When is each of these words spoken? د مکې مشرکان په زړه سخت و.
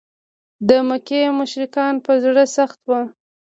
د 0.67 0.69
مکې 0.87 1.21
مشرکان 1.39 1.93
په 2.05 2.11
زړه 2.23 2.43
سخت 2.55 2.79
و. 2.89 2.91